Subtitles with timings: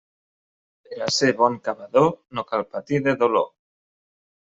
[0.87, 3.51] Per a ser bon cavador, no cal patir de dolor.